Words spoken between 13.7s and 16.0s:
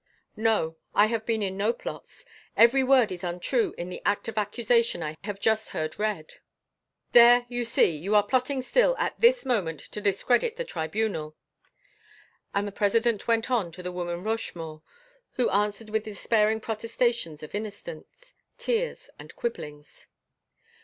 to the woman Rochemaure, who answered